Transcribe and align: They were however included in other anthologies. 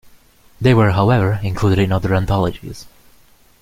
They 0.59 0.73
were 0.73 0.93
however 0.93 1.39
included 1.43 1.77
in 1.83 1.91
other 1.91 2.15
anthologies. 2.15 2.87